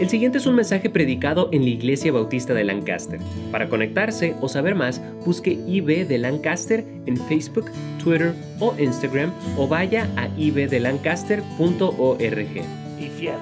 [0.00, 3.20] El siguiente es un mensaje predicado en la Iglesia Bautista de Lancaster.
[3.52, 7.70] Para conectarse o saber más, busque IB de Lancaster en Facebook,
[8.02, 12.56] Twitter o Instagram o vaya a ibdelancaster.org.
[12.98, 13.36] Y fiel.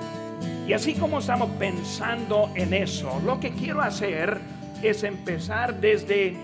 [0.68, 4.36] Y así como estamos pensando en eso, lo que quiero hacer
[4.82, 6.34] es empezar desde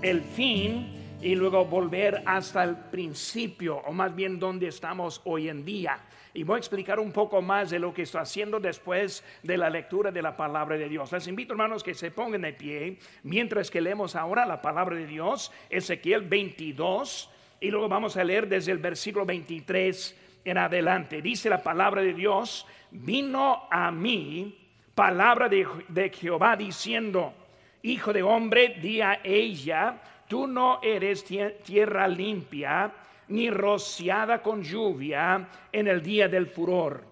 [0.00, 5.64] el fin y luego volver hasta el principio, o más bien donde estamos hoy en
[5.64, 5.98] día.
[6.32, 9.68] Y voy a explicar un poco más de lo que estoy haciendo después de la
[9.68, 11.10] lectura de la palabra de Dios.
[11.10, 15.06] Les invito, hermanos, que se pongan de pie mientras que leemos ahora la palabra de
[15.06, 17.30] Dios, Ezequiel 22,
[17.60, 21.20] y luego vamos a leer desde el versículo 23 en adelante.
[21.20, 24.56] Dice la palabra de Dios, vino a mí
[24.94, 27.34] palabra de, de Jehová diciendo,
[27.82, 32.92] Hijo de hombre, di a ella, tú no eres tierra limpia,
[33.28, 37.02] ni rociada con lluvia en el día del furor.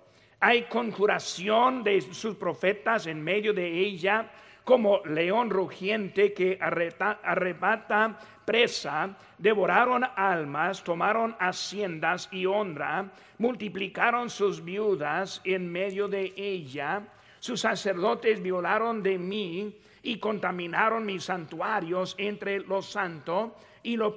[0.40, 4.30] Hay conjuración de sus profetas en medio de ella,
[4.64, 15.40] como león rugiente que arrebata presa, devoraron almas, tomaron haciendas y honra, multiplicaron sus viudas
[15.44, 17.02] en medio de ella,
[17.38, 24.14] sus sacerdotes violaron de mí, y contaminaron mis santuarios entre lo santo y lo,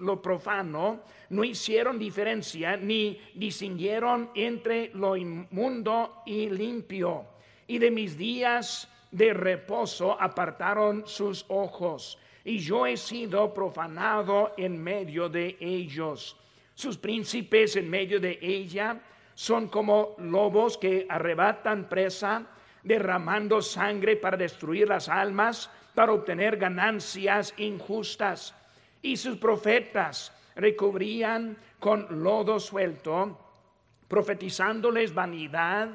[0.00, 7.24] lo profano, no hicieron diferencia ni distinguieron entre lo inmundo y limpio.
[7.66, 14.82] Y de mis días de reposo apartaron sus ojos, y yo he sido profanado en
[14.82, 16.36] medio de ellos.
[16.74, 19.00] Sus príncipes en medio de ella
[19.34, 22.46] son como lobos que arrebatan presa
[22.82, 28.54] derramando sangre para destruir las almas, para obtener ganancias injustas.
[29.02, 33.38] Y sus profetas recubrían con lodo suelto,
[34.08, 35.88] profetizándoles vanidad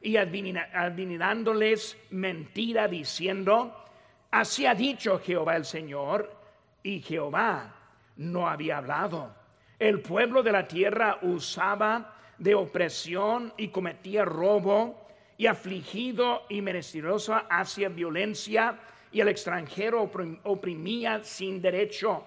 [0.00, 3.84] y adivinándoles mentira, diciendo,
[4.30, 6.42] así ha dicho Jehová el Señor,
[6.82, 7.74] y Jehová
[8.16, 9.34] no había hablado.
[9.78, 15.01] El pueblo de la tierra usaba de opresión y cometía robo
[15.36, 18.78] y afligido y menesteroso hacia violencia
[19.10, 20.10] y el extranjero
[20.44, 22.26] oprimía sin derecho.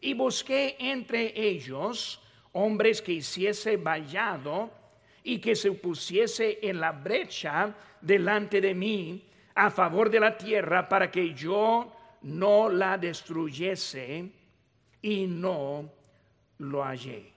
[0.00, 2.20] Y busqué entre ellos
[2.52, 4.70] hombres que hiciese vallado
[5.22, 9.24] y que se pusiese en la brecha delante de mí
[9.54, 11.92] a favor de la tierra para que yo
[12.22, 14.30] no la destruyese
[15.02, 15.90] y no
[16.58, 17.32] lo hallé.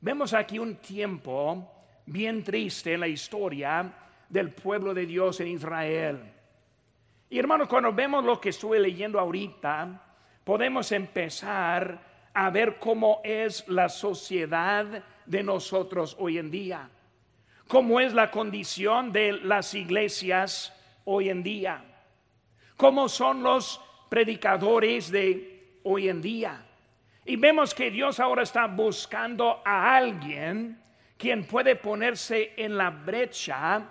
[0.00, 3.92] Vemos aquí un tiempo bien triste en la historia
[4.28, 6.20] del pueblo de Dios en Israel.
[7.28, 10.02] Y hermanos, cuando vemos lo que estoy leyendo ahorita,
[10.44, 12.00] podemos empezar
[12.32, 16.88] a ver cómo es la sociedad de nosotros hoy en día,
[17.68, 20.72] cómo es la condición de las iglesias
[21.04, 21.84] hoy en día,
[22.76, 26.66] cómo son los predicadores de hoy en día.
[27.24, 30.80] Y vemos que Dios ahora está buscando a alguien
[31.20, 33.82] quien puede ponerse en la brecha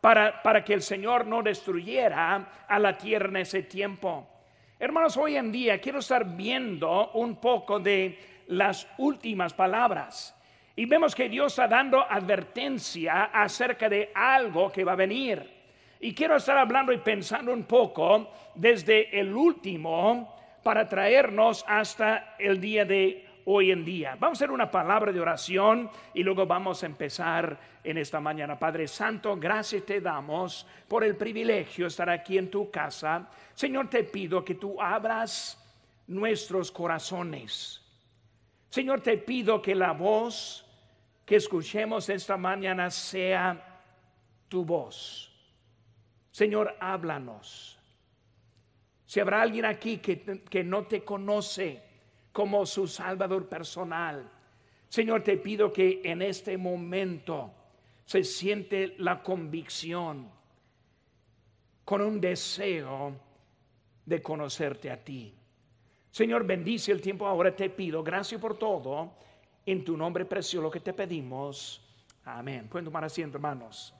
[0.00, 4.28] para, para que el Señor no destruyera a la tierra en ese tiempo.
[4.78, 10.32] Hermanos, hoy en día quiero estar viendo un poco de las últimas palabras.
[10.76, 15.42] Y vemos que Dios está dando advertencia acerca de algo que va a venir.
[15.98, 22.60] Y quiero estar hablando y pensando un poco desde el último para traernos hasta el
[22.60, 24.16] día de hoy en día.
[24.18, 28.58] Vamos a hacer una palabra de oración y luego vamos a empezar en esta mañana.
[28.58, 33.28] Padre Santo, gracias te damos por el privilegio de estar aquí en tu casa.
[33.54, 35.62] Señor, te pido que tú abras
[36.08, 37.82] nuestros corazones.
[38.68, 40.66] Señor, te pido que la voz
[41.24, 43.80] que escuchemos esta mañana sea
[44.48, 45.32] tu voz.
[46.32, 47.78] Señor, háblanos.
[49.04, 51.85] Si habrá alguien aquí que, que no te conoce,
[52.36, 54.30] como su Salvador personal.
[54.90, 57.50] Señor, te pido que en este momento
[58.04, 60.28] se siente la convicción
[61.82, 63.18] con un deseo
[64.04, 65.34] de conocerte a ti.
[66.10, 68.02] Señor, bendice el tiempo ahora, te pido.
[68.02, 69.14] Gracias por todo.
[69.64, 71.82] En tu nombre precioso lo que te pedimos.
[72.26, 72.68] Amén.
[72.68, 73.94] Pueden tomar asiento, hermanos.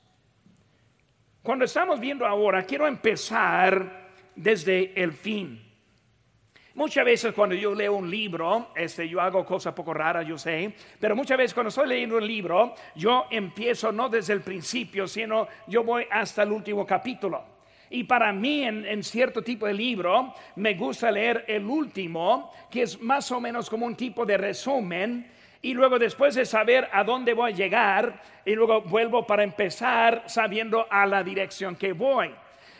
[1.43, 5.66] Cuando estamos viendo ahora, quiero empezar desde el fin.
[6.77, 10.75] Muchas veces cuando yo leo un libro, este, yo hago cosas poco raras, yo sé,
[11.01, 15.49] pero muchas veces cuando estoy leyendo un libro, yo empiezo no desde el principio, sino
[15.67, 17.43] yo voy hasta el último capítulo.
[17.89, 22.83] Y para mí, en, en, cierto tipo de libro, me gusta leer el último, que
[22.83, 25.31] es más o menos como un tipo de resumen
[25.63, 30.25] y luego después de saber a dónde voy a llegar, y luego vuelvo para empezar
[30.27, 32.31] sabiendo a la dirección que voy.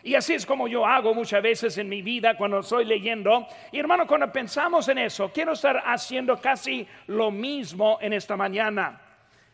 [0.03, 3.47] Y así es como yo hago muchas veces en mi vida cuando estoy leyendo.
[3.71, 9.01] Y hermano, cuando pensamos en eso, quiero estar haciendo casi lo mismo en esta mañana.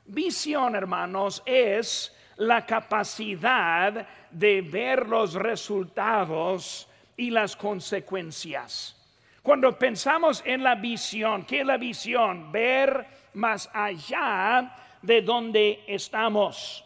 [0.06, 9.00] Visión, hermanos, es la capacidad de ver los resultados y las consecuencias.
[9.42, 12.51] Cuando pensamos en la visión, ¿qué es la visión?
[12.51, 16.86] Ver más allá de donde estamos,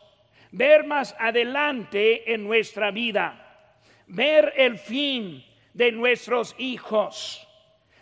[0.51, 3.46] ver más adelante en nuestra vida,
[4.07, 5.43] ver el fin
[5.73, 7.47] de nuestros hijos,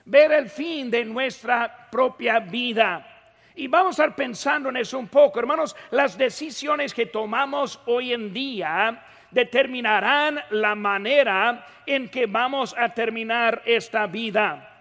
[0.05, 3.11] ver el fin de nuestra propia vida.
[3.55, 8.13] Y vamos a estar pensando en eso un poco, hermanos, las decisiones que tomamos hoy
[8.13, 14.71] en día determinarán la manera en que vamos a terminar esta vida.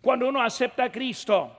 [0.00, 1.56] Cuando uno acepta a Cristo,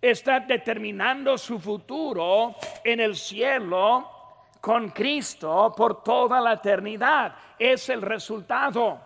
[0.00, 4.15] está determinando su futuro en el cielo
[4.66, 7.36] con Cristo por toda la eternidad.
[7.56, 9.00] Es el resultado.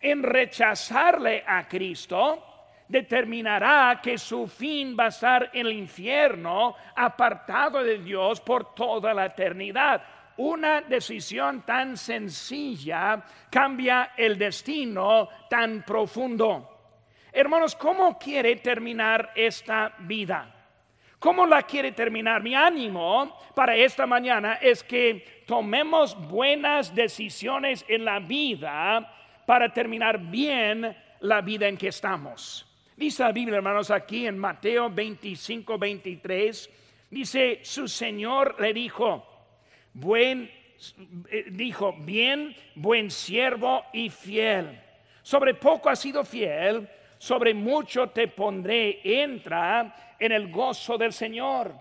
[0.00, 7.82] En rechazarle a Cristo, determinará que su fin va a estar en el infierno, apartado
[7.82, 10.00] de Dios por toda la eternidad.
[10.36, 13.20] Una decisión tan sencilla
[13.50, 16.70] cambia el destino tan profundo.
[17.32, 20.54] Hermanos, ¿cómo quiere terminar esta vida?
[21.24, 22.42] ¿Cómo la quiere terminar?
[22.42, 29.10] Mi ánimo para esta mañana es que tomemos buenas decisiones en la vida
[29.46, 32.66] para terminar bien la vida en que estamos.
[32.94, 36.70] Dice la Biblia, hermanos, aquí en Mateo 25, 23,
[37.08, 39.26] dice, su Señor le dijo,
[39.94, 40.50] buen,
[41.30, 44.78] eh, dijo, bien, buen siervo y fiel.
[45.22, 46.86] Sobre poco has sido fiel,
[47.16, 51.74] sobre mucho te pondré, entra en el gozo del Señor.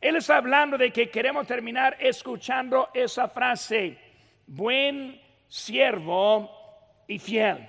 [0.00, 3.98] Él está hablando de que queremos terminar escuchando esa frase,
[4.46, 6.48] buen siervo
[7.08, 7.68] y fiel,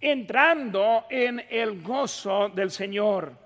[0.00, 3.36] entrando en el gozo del Señor.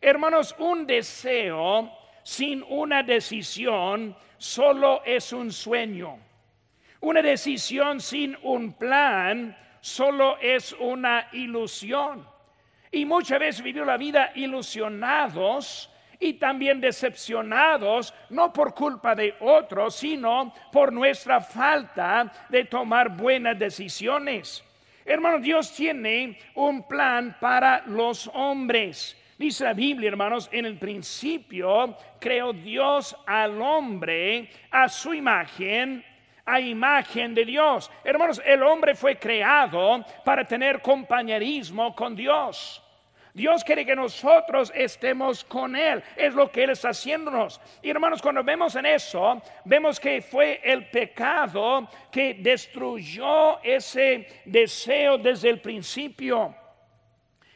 [0.00, 1.90] Hermanos, un deseo
[2.22, 6.16] sin una decisión solo es un sueño.
[7.00, 12.24] Una decisión sin un plan solo es una ilusión.
[12.94, 19.96] Y muchas veces vivimos la vida ilusionados y también decepcionados, no por culpa de otros,
[19.96, 24.62] sino por nuestra falta de tomar buenas decisiones.
[25.04, 29.20] Hermanos, Dios tiene un plan para los hombres.
[29.36, 36.04] Dice la Biblia, hermanos, en el principio creó Dios al hombre a su imagen
[36.46, 37.90] a imagen de Dios.
[38.04, 42.83] Hermanos, el hombre fue creado para tener compañerismo con Dios.
[43.34, 46.02] Dios quiere que nosotros estemos con Él.
[46.16, 47.60] Es lo que Él está haciéndonos.
[47.82, 55.18] Y hermanos, cuando vemos en eso, vemos que fue el pecado que destruyó ese deseo
[55.18, 56.54] desde el principio.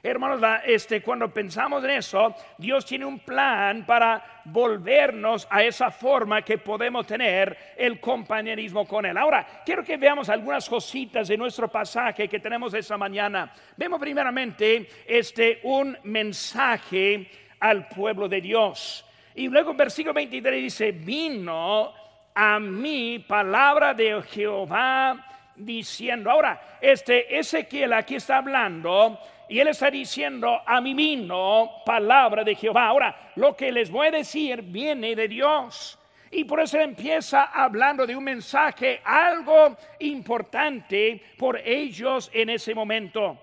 [0.00, 6.42] Hermanos, este, cuando pensamos en eso, Dios tiene un plan para volvernos a esa forma
[6.42, 9.16] que podemos tener el compañerismo con Él.
[9.18, 13.52] Ahora, quiero que veamos algunas cositas de nuestro pasaje que tenemos esta mañana.
[13.76, 17.28] Vemos primeramente este, un mensaje
[17.58, 19.04] al pueblo de Dios.
[19.34, 21.92] Y luego en versículo 23 dice, vino
[22.34, 25.24] a mí palabra de Jehová
[25.58, 26.30] diciendo.
[26.30, 32.54] Ahora, este Ezequiel aquí está hablando y él está diciendo, a mí vino palabra de
[32.54, 32.86] Jehová.
[32.86, 35.98] Ahora, lo que les voy a decir viene de Dios.
[36.30, 43.38] Y por eso empieza hablando de un mensaje, algo importante por ellos en ese momento.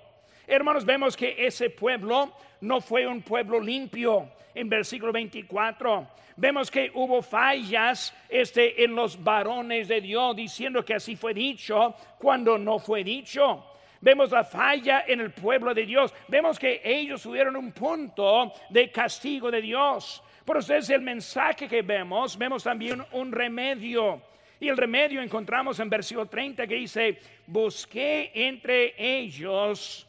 [0.47, 4.29] Hermanos, vemos que ese pueblo no fue un pueblo limpio.
[4.53, 10.95] En versículo 24 vemos que hubo fallas este, en los varones de Dios, diciendo que
[10.95, 13.65] así fue dicho cuando no fue dicho.
[14.01, 16.13] Vemos la falla en el pueblo de Dios.
[16.27, 20.21] Vemos que ellos tuvieron un punto de castigo de Dios.
[20.43, 22.37] Por eso es el mensaje que vemos.
[22.37, 24.21] Vemos también un remedio.
[24.59, 30.04] Y el remedio encontramos en versículo 30 que dice, busqué entre ellos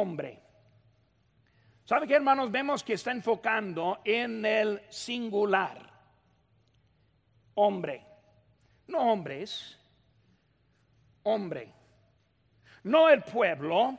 [0.00, 0.42] hombre.
[1.84, 2.50] ¿Sabe qué, hermanos?
[2.50, 5.78] Vemos que está enfocando en el singular.
[7.54, 8.04] Hombre.
[8.88, 9.78] No hombres.
[11.22, 11.76] Hombre
[12.86, 13.98] no el pueblo,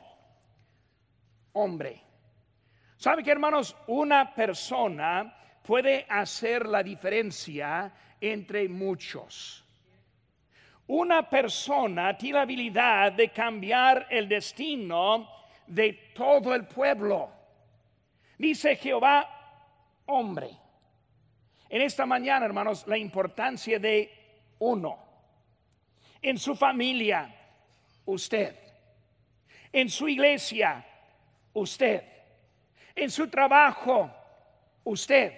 [1.52, 2.02] hombre.
[2.96, 3.76] ¿Sabe que hermanos?
[3.86, 9.64] Una persona puede hacer la diferencia entre muchos.
[10.86, 15.28] Una persona tiene la habilidad de cambiar el destino
[15.68, 17.30] de todo el pueblo.
[18.36, 19.28] Dice Jehová,
[20.06, 20.50] hombre.
[21.68, 24.10] En esta mañana, hermanos, la importancia de
[24.58, 24.98] uno.
[26.22, 27.34] En su familia,
[28.06, 28.56] usted.
[29.72, 30.84] En su iglesia,
[31.52, 32.02] usted.
[32.94, 34.10] En su trabajo,
[34.84, 35.32] usted.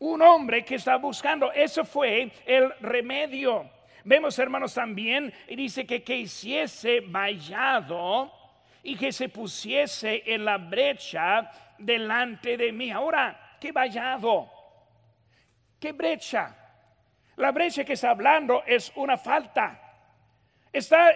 [0.00, 3.70] Un hombre que está buscando, eso fue el remedio.
[4.04, 8.37] Vemos, hermanos, también, y dice que que hiciese vallado
[8.88, 12.90] y que se pusiese en la brecha delante de mí.
[12.90, 14.50] Ahora, ¿qué vallado?
[15.78, 16.56] ¿Qué brecha?
[17.36, 19.78] La brecha que está hablando es una falta.
[20.72, 21.10] Está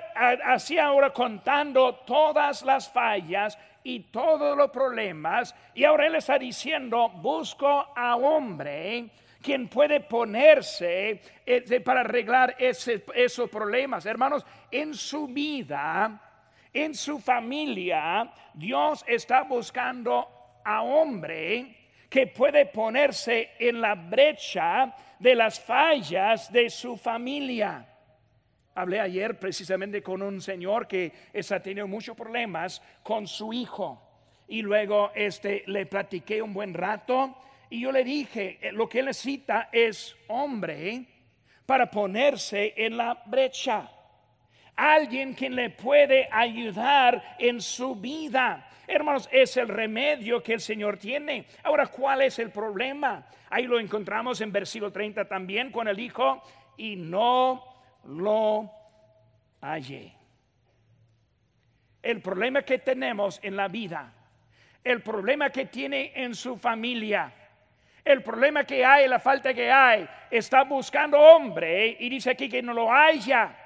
[0.44, 5.54] así ahora contando todas las fallas y todos los problemas.
[5.74, 9.08] Y ahora él está diciendo, busco a hombre
[9.40, 14.04] quien puede ponerse eh, para arreglar esos problemas.
[14.04, 16.31] Hermanos, en su vida,
[16.72, 20.28] en su familia, Dios está buscando
[20.64, 21.76] a hombre
[22.08, 27.88] que puede ponerse en la brecha de las fallas de su familia.
[28.74, 34.10] Hablé ayer precisamente con un señor que está teniendo muchos problemas con su hijo.
[34.48, 37.36] Y luego este, le platiqué un buen rato
[37.70, 41.06] y yo le dije, eh, lo que él necesita es hombre
[41.64, 43.90] para ponerse en la brecha.
[44.92, 48.68] Alguien quien le puede ayudar en su vida.
[48.86, 51.46] Hermanos, es el remedio que el Señor tiene.
[51.62, 53.26] Ahora, ¿cuál es el problema?
[53.48, 56.42] Ahí lo encontramos en versículo 30 también con el Hijo,
[56.76, 57.64] y no
[58.04, 58.70] lo
[59.62, 60.12] hallé.
[62.02, 64.12] El problema que tenemos en la vida,
[64.84, 67.32] el problema que tiene en su familia,
[68.04, 72.60] el problema que hay, la falta que hay, está buscando hombre y dice aquí que
[72.60, 73.61] no lo haya.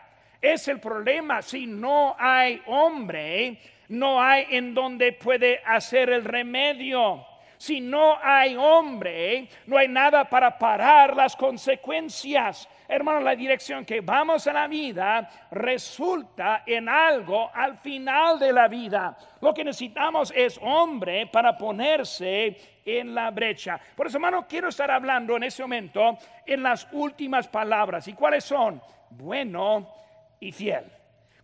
[0.47, 1.43] Es el problema.
[1.43, 7.26] Si no hay hombre, no hay en donde puede hacer el remedio.
[7.59, 12.69] Si no hay hombre, no hay nada para parar las consecuencias.
[12.87, 18.69] Hermano, la dirección que vamos a la vida resulta en algo al final de la
[18.69, 19.17] vida.
[19.41, 23.81] Lo que necesitamos es hombre para ponerse en la brecha.
[23.97, 28.07] Por eso, hermano, quiero estar hablando en ese momento en las últimas palabras.
[28.07, 28.81] ¿Y cuáles son?
[29.11, 30.06] Bueno
[30.40, 30.85] y fiel.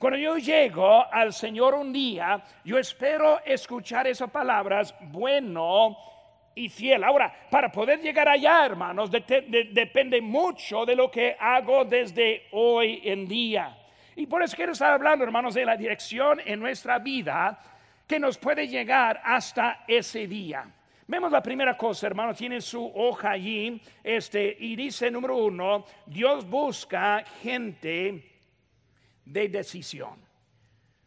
[0.03, 5.97] Cuando yo llego al Señor un día, yo espero escuchar esas palabras, bueno
[6.57, 7.05] y fiel.
[7.05, 13.29] Ahora, para poder llegar allá, hermanos, depende mucho de lo que hago desde hoy en
[13.29, 13.79] día.
[14.17, 17.59] Y por eso quiero estar hablando, hermanos, de la dirección en nuestra vida
[18.05, 20.67] que nos puede llegar hasta ese día.
[21.07, 26.45] Vemos la primera cosa, hermanos, tiene su hoja allí, este, y dice número uno, Dios
[26.49, 28.32] busca gente
[29.25, 30.21] de decisión.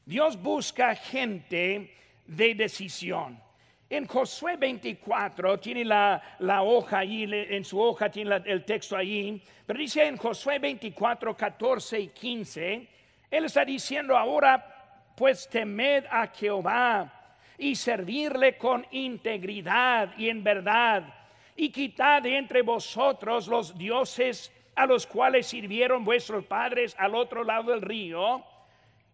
[0.05, 1.93] Dios busca gente
[2.25, 3.41] de decisión.
[3.89, 6.21] En Josué 24 tiene la,
[6.63, 11.99] hoja allí, en su hoja tiene el texto allí, pero dice en Josué 24, 14
[11.99, 12.87] y 15,
[13.29, 21.03] él está diciendo ahora, pues temed a Jehová y servirle con integridad y en verdad,
[21.55, 27.71] y quitad entre vosotros los dioses a los cuales sirvieron vuestros padres al otro lado
[27.71, 28.43] del río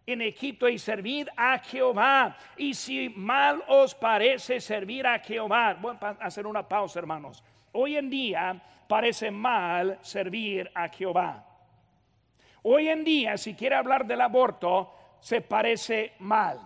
[0.06, 2.36] en Egipto y servid a Jehová.
[2.56, 7.42] Y si mal os parece servir a Jehová, voy a hacer una pausa, hermanos.
[7.72, 11.46] Hoy en día parece mal servir a Jehová.
[12.62, 16.60] Hoy en día, si quiere hablar del aborto, se parece mal.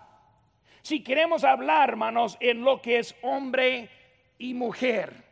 [0.83, 3.89] Si queremos hablar, hermanos, en lo que es hombre
[4.39, 5.26] y mujer,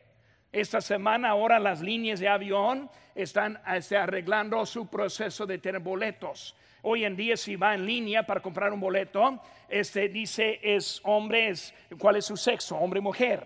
[0.54, 6.56] esta semana ahora las líneas de avión están este, arreglando su proceso de tener boletos.
[6.82, 11.48] Hoy en día si va en línea para comprar un boleto, este dice es hombre,
[11.48, 13.44] es, cuál es su sexo, hombre, mujer.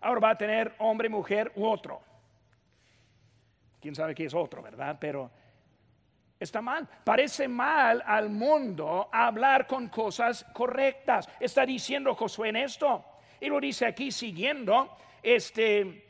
[0.00, 2.00] Ahora va a tener hombre, mujer u otro.
[3.80, 4.98] Quién sabe qué es otro, ¿verdad?
[5.00, 5.30] Pero
[6.38, 6.86] está mal.
[7.02, 11.28] Parece mal al mundo hablar con cosas correctas.
[11.40, 13.04] Está diciendo Josué en esto.
[13.40, 16.09] Y lo dice aquí siguiendo este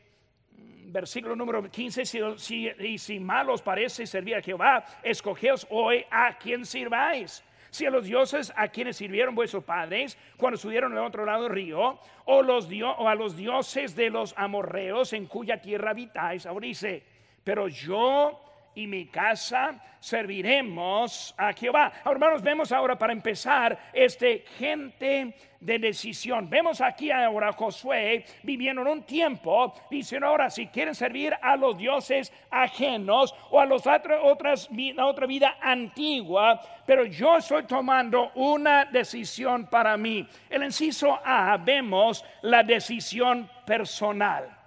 [0.91, 2.05] versículo número 15,
[2.37, 7.43] si, y si mal os parece servir a Jehová, escogeos hoy a quien sirváis.
[7.69, 11.53] Si a los dioses a quienes sirvieron vuestros padres cuando subieron al otro lado del
[11.53, 12.67] río, o, los
[12.97, 17.01] o a los dioses de los amorreos en cuya tierra habitáis, ahora dice,
[17.43, 18.43] pero yo
[18.75, 21.91] y mi casa serviremos a Jehová.
[22.05, 26.49] hermanos, vemos ahora para empezar este gente de decisión.
[26.49, 31.77] Vemos aquí ahora Josué viviendo en un tiempo, diciendo ahora si quieren servir a los
[31.77, 38.85] dioses ajenos o a los otras a otra vida antigua, pero yo estoy tomando una
[38.85, 40.27] decisión para mí.
[40.49, 44.60] El inciso A vemos la decisión personal.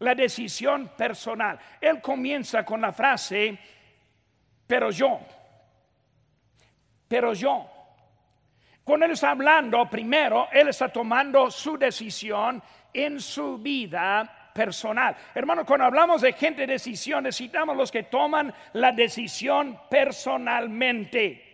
[0.00, 1.58] La decisión personal.
[1.80, 3.56] Él comienza con la frase,
[4.66, 5.20] pero yo,
[7.08, 7.68] pero yo.
[8.84, 15.16] Cuando él está hablando, primero, él está tomando su decisión en su vida personal.
[15.34, 21.50] Hermano, cuando hablamos de gente de decisión, necesitamos los que toman la decisión personalmente.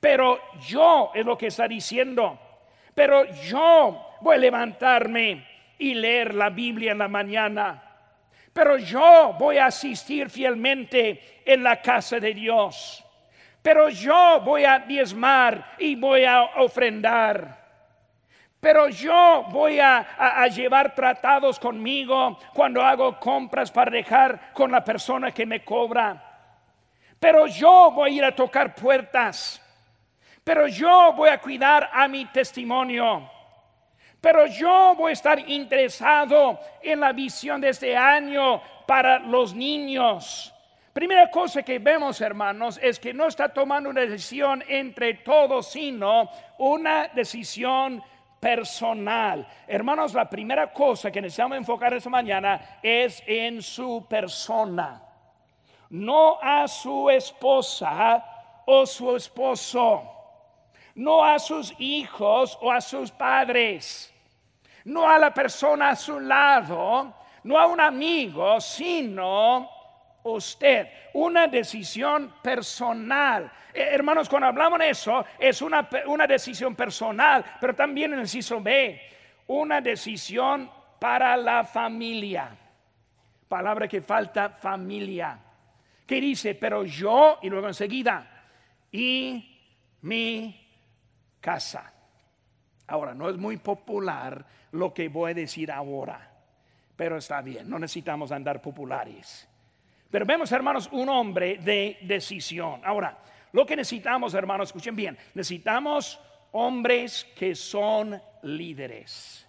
[0.00, 2.38] Pero yo es lo que está diciendo.
[2.94, 5.46] Pero yo voy a levantarme
[5.78, 7.89] y leer la Biblia en la mañana.
[8.52, 13.04] Pero yo voy a asistir fielmente en la casa de Dios.
[13.62, 17.60] Pero yo voy a diezmar y voy a ofrendar.
[18.60, 25.32] Pero yo voy a, llevar tratados conmigo cuando hago compras para dejar con la persona
[25.32, 26.26] que me cobra.
[27.18, 29.62] Pero yo voy a ir a tocar puertas.
[30.44, 33.30] Pero yo voy a cuidar a mi testimonio.
[34.20, 40.54] Pero yo voy a estar interesado en la visión de este año para los niños.
[40.92, 46.28] Primera cosa que vemos, hermanos, es que no está tomando una decisión entre todos, sino
[46.58, 48.02] una decisión
[48.40, 49.46] personal.
[49.66, 55.00] Hermanos, la primera cosa que necesitamos enfocar esta mañana es en su persona.
[55.90, 60.19] No a su esposa o su esposo.
[61.00, 64.10] No a sus hijos o a sus padres
[64.84, 67.14] no a la persona a su lado,
[67.44, 69.68] no a un amigo, sino
[70.22, 70.88] usted.
[71.14, 73.50] Una decisión personal.
[73.72, 78.28] Eh, hermanos, cuando hablamos de eso, es una, una decisión personal, pero también en el
[78.28, 79.00] CISO B,
[79.48, 82.56] una decisión para la familia.
[83.48, 85.38] Palabra que falta, familia.
[86.06, 88.44] Que dice, pero yo, y luego enseguida,
[88.92, 89.46] y
[90.02, 90.59] mi
[91.40, 91.92] casa.
[92.86, 96.30] Ahora, no es muy popular lo que voy a decir ahora,
[96.96, 99.48] pero está bien, no necesitamos andar populares.
[100.10, 102.80] Pero vemos, hermanos, un hombre de decisión.
[102.84, 103.18] Ahora,
[103.52, 106.20] lo que necesitamos, hermanos, escuchen bien, necesitamos
[106.52, 109.46] hombres que son líderes.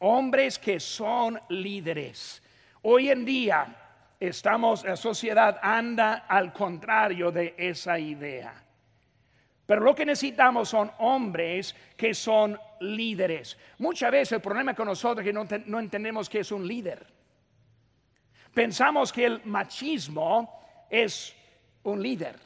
[0.00, 2.42] Hombres que son líderes.
[2.82, 3.76] Hoy en día
[4.18, 8.61] estamos, la sociedad anda al contrario de esa idea.
[9.66, 13.56] Pero lo que necesitamos son hombres que son líderes.
[13.78, 17.06] Muchas veces el problema con nosotros es que no, entendemos que es un líder.
[18.52, 21.34] Pensamos que el machismo es
[21.84, 22.36] un líder.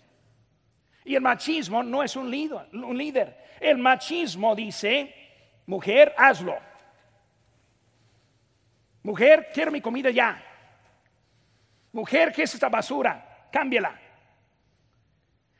[1.04, 3.44] Y el machismo no es un líder, un líder.
[3.60, 5.14] El machismo dice,
[5.66, 6.56] mujer, hazlo.
[9.02, 10.42] Mujer, quiero mi comida ya.
[11.92, 13.48] Mujer, ¿qué es esta basura?
[13.50, 14.05] Cámbiala.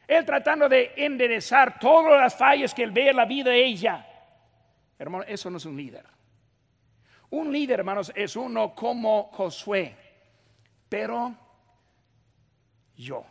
[0.07, 4.07] Él tratando de enderezar todas las fallas que él ve en la vida de ella.
[4.99, 6.05] Hermano, eso no es un líder.
[7.31, 9.97] Un líder, hermanos, es uno como Josué.
[10.89, 11.35] Pero
[12.97, 13.27] yo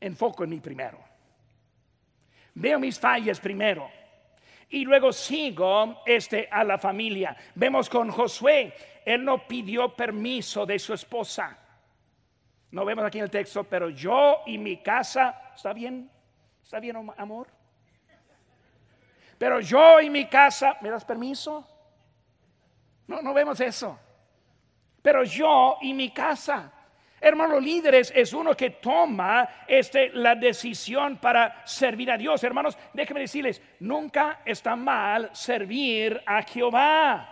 [0.00, 0.98] enfoco en mí primero.
[2.54, 3.90] Veo mis fallas primero.
[4.68, 7.36] Y luego sigo este, a la familia.
[7.54, 8.74] Vemos con Josué,
[9.04, 11.65] él no pidió permiso de su esposa.
[12.76, 16.10] No vemos aquí en el texto, pero yo y mi casa, ¿está bien?
[16.62, 17.46] ¿Está bien, amor?
[19.38, 21.66] Pero yo y mi casa, ¿me das permiso?
[23.06, 23.98] No, no vemos eso.
[25.00, 26.70] Pero yo y mi casa.
[27.18, 32.44] Hermano, líderes es uno que toma este, la decisión para servir a Dios.
[32.44, 37.26] Hermanos, déjenme decirles, nunca está mal servir a Jehová.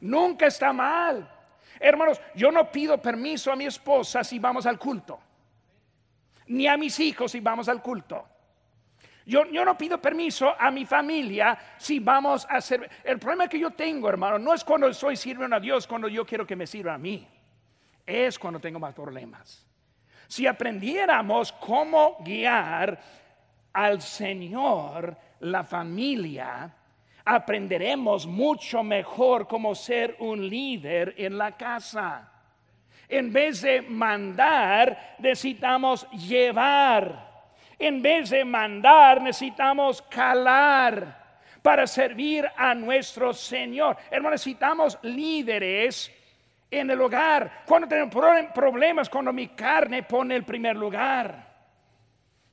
[0.00, 1.37] Nunca está mal.
[1.80, 5.20] Hermanos, yo no pido permiso a mi esposa si vamos al culto,
[6.48, 8.26] ni a mis hijos si vamos al culto.
[9.26, 12.88] Yo, yo, no pido permiso a mi familia si vamos a hacer.
[13.04, 16.24] El problema que yo tengo, hermano, no es cuando estoy sirviendo a Dios, cuando yo
[16.24, 17.28] quiero que me sirva a mí.
[18.06, 19.66] Es cuando tengo más problemas.
[20.26, 22.98] Si aprendiéramos cómo guiar
[23.74, 26.74] al Señor, la familia,
[27.28, 32.32] aprenderemos mucho mejor cómo ser un líder en la casa.
[33.06, 37.28] En vez de mandar, necesitamos llevar.
[37.78, 41.26] En vez de mandar, necesitamos calar
[41.62, 43.96] para servir a nuestro Señor.
[44.10, 46.10] Hermano, necesitamos líderes
[46.70, 47.62] en el hogar.
[47.66, 48.14] Cuando tenemos
[48.54, 51.47] problemas, cuando mi carne pone el primer lugar.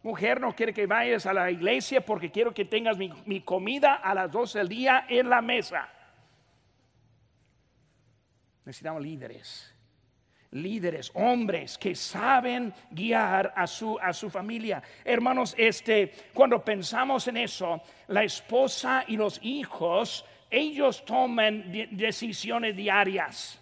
[0.05, 4.13] Mujer, no quiere que vayas a la iglesia porque quiero que tengas mi, comida a
[4.13, 5.89] las 12 del día en la mesa.
[8.63, 9.71] Necesitamos líderes
[10.51, 14.81] líderes, hombres que saben guiar a su, a su familia.
[15.03, 23.59] Hermanos, este, cuando pensamos en eso, la esposa y los hijos ellos toman decisiones diarias.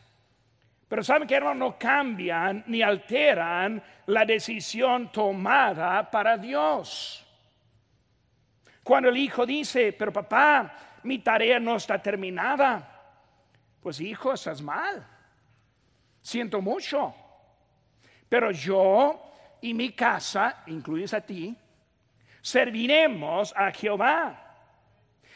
[0.94, 7.26] Pero saben que hermano, no cambian ni alteran la decisión tomada para Dios.
[8.84, 13.02] Cuando el hijo dice, pero papá, mi tarea no está terminada,
[13.82, 15.04] pues hijo, estás mal.
[16.22, 17.16] Siento mucho.
[18.30, 19.20] Pero yo
[19.62, 21.58] y mi casa, incluyes a ti,
[22.40, 24.58] serviremos a Jehová.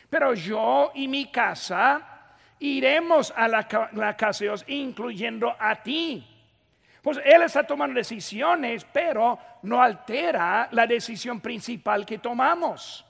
[0.08, 2.17] Pero yo y mi casa
[2.60, 3.68] iremos a la,
[4.18, 6.26] casa de Dios, incluyendo a ti.
[7.02, 13.07] Pues Él está tomando decisiones, pero no altera la decisión principal que tomamos.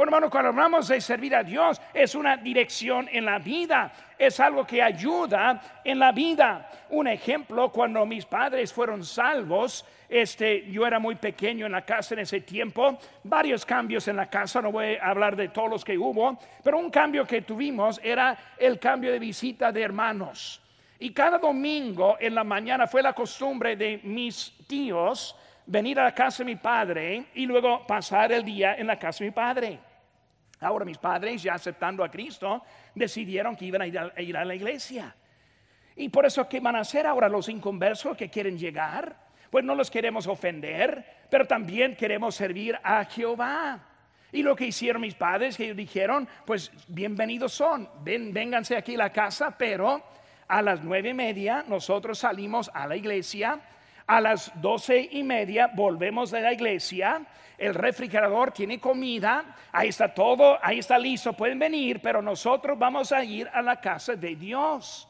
[0.00, 4.40] Bueno, hermano, cuando hablamos de servir a Dios, es una dirección en la vida, es
[4.40, 6.70] algo que ayuda en la vida.
[6.88, 12.14] Un ejemplo, cuando mis padres fueron salvos, este, yo era muy pequeño en la casa
[12.14, 15.84] en ese tiempo, varios cambios en la casa, no voy a hablar de todos los
[15.84, 20.62] que hubo, pero un cambio que tuvimos era el cambio de visita de hermanos.
[20.98, 25.36] Y cada domingo en la mañana fue la costumbre de mis tíos
[25.66, 29.22] venir a la casa de mi padre y luego pasar el día en la casa
[29.22, 29.89] de mi padre.
[30.60, 32.62] Ahora mis padres, ya aceptando a Cristo,
[32.94, 35.14] decidieron que iban a ir a, la iglesia.
[35.96, 39.16] Y por eso, ¿qué van a hacer ahora los inconversos que quieren llegar?
[39.50, 43.86] Pues no los queremos ofender, pero también queremos servir a Jehová.
[44.32, 48.94] Y lo que hicieron mis padres, que ellos dijeron, pues bienvenidos son, Ven, vénganse aquí
[48.94, 50.04] a la casa, pero
[50.46, 53.60] a las nueve y media nosotros salimos a la iglesia,
[54.10, 57.22] a las doce y media volvemos de la iglesia
[57.60, 63.12] el refrigerador tiene comida, ahí está todo, ahí está listo, pueden venir, pero nosotros vamos
[63.12, 65.06] a ir a la casa de Dios.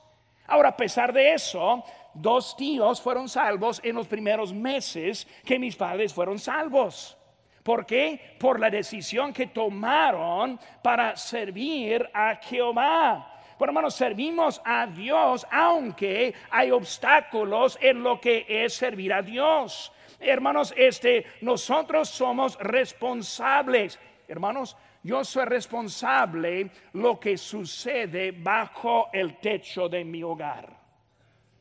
[0.49, 5.77] Ahora, a pesar de eso, dos tíos fueron salvos en los primeros meses que mis
[5.77, 7.17] padres fueron salvos.
[7.63, 8.35] ¿Por qué?
[8.41, 13.40] Por la decisión que tomaron para servir a Jehová.
[13.61, 19.93] Bueno, hermanos, servimos a Dios aunque hay obstáculos en lo que es servir a Dios.
[20.19, 23.99] Hermanos, este, nosotros somos responsables.
[24.27, 30.75] Hermanos, yo soy responsable lo que sucede bajo el techo de mi hogar.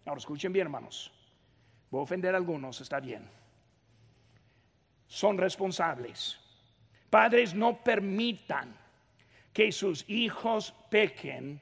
[0.06, 1.12] Ahora escuchen bien, hermanos.
[1.92, 3.30] Voy a ofender a algunos, está bien.
[5.06, 6.40] Son responsables.
[7.10, 8.74] Padres, no permitan
[9.52, 11.60] que sus hijos pequen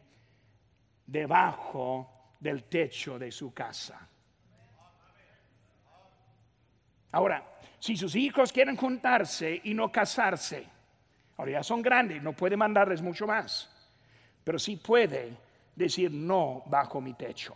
[1.08, 4.08] debajo del techo de su casa.
[7.12, 7.44] Ahora,
[7.80, 10.68] si sus hijos quieren juntarse y no casarse,
[11.38, 13.74] ahora ya son grandes, no puede mandarles mucho más,
[14.44, 15.36] pero sí puede
[15.76, 17.56] decir no bajo mi techo.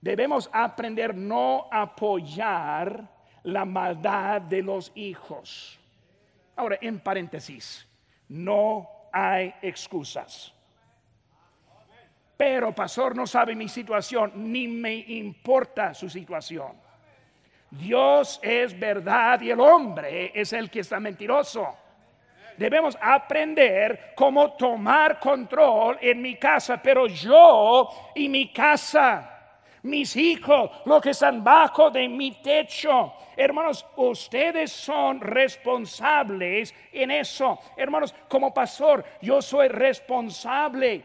[0.00, 3.06] Debemos aprender no apoyar
[3.42, 5.78] la maldad de los hijos.
[6.56, 7.86] Ahora, en paréntesis,
[8.28, 10.54] no hay excusas.
[12.40, 16.72] Pero, pastor, no sabe mi situación, ni me importa su situación.
[17.70, 21.76] Dios es verdad y el hombre es el que está mentiroso.
[22.56, 30.70] Debemos aprender cómo tomar control en mi casa, pero yo y mi casa, mis hijos,
[30.86, 33.12] los que están bajo de mi techo.
[33.36, 37.58] Hermanos, ustedes son responsables en eso.
[37.76, 41.04] Hermanos, como pastor, yo soy responsable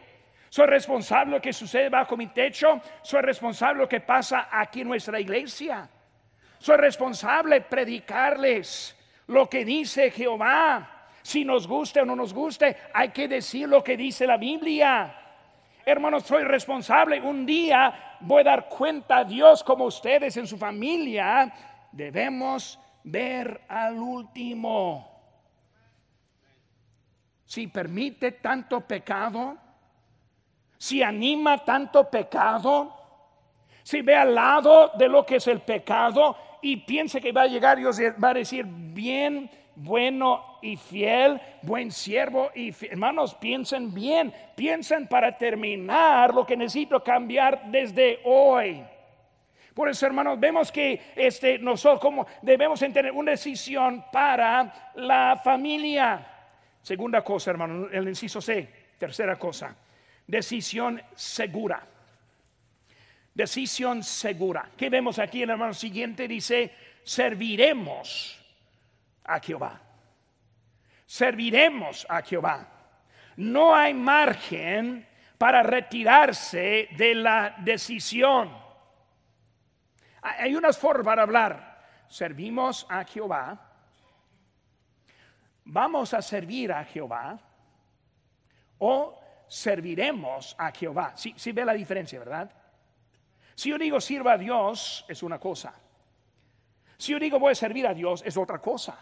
[0.56, 2.80] soy responsable de lo que sucede bajo mi techo.
[3.02, 5.86] Soy responsable de lo que pasa aquí en nuestra iglesia.
[6.58, 11.10] Soy responsable de predicarles lo que dice Jehová.
[11.20, 15.14] Si nos guste o no nos guste, hay que decir lo que dice la Biblia.
[15.84, 17.20] Hermanos, soy responsable.
[17.20, 21.52] Un día voy a dar cuenta a Dios como ustedes en su familia.
[21.92, 25.20] Debemos ver al último.
[27.44, 29.65] Si permite tanto pecado,
[30.78, 32.94] si anima tanto pecado,
[33.82, 37.46] si ve al lado de lo que es el pecado y piensa que va a
[37.46, 44.32] llegar, Dios va a decir, bien, bueno y fiel, buen siervo y hermanos, piensen bien,
[44.56, 48.82] piensen para terminar lo que necesito cambiar desde hoy.
[49.74, 56.26] Por eso, hermanos, vemos que este, nosotros como debemos tener una decisión para la familia.
[56.80, 58.86] Segunda cosa, hermano, el inciso C.
[58.98, 59.76] Tercera cosa,
[60.26, 61.86] decisión segura.
[63.34, 64.70] Decisión segura.
[64.76, 66.26] ¿Qué vemos aquí en el hermano siguiente?
[66.26, 66.72] Dice,
[67.04, 68.42] serviremos
[69.24, 69.80] a Jehová.
[71.04, 72.66] Serviremos a Jehová.
[73.36, 78.50] No hay margen para retirarse de la decisión.
[80.22, 81.76] Hay unas formas para hablar.
[82.08, 83.60] Servimos a Jehová.
[85.64, 87.38] Vamos a servir a Jehová
[88.78, 91.14] o serviremos a Jehová.
[91.16, 92.50] Si ve la diferencia, ¿verdad?
[93.54, 95.74] Si yo digo sirva a Dios, es una cosa.
[96.98, 98.98] Si yo digo voy a servir a Dios, es otra cosa.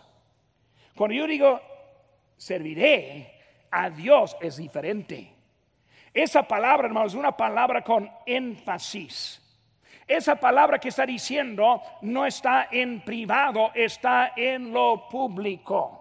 [0.97, 1.61] Cuando yo digo
[2.37, 5.35] serviré a Dios, es diferente.
[6.13, 9.41] Esa palabra, hermanos, es una palabra con énfasis.
[10.07, 16.01] Esa palabra que está diciendo no está en privado, está en lo público.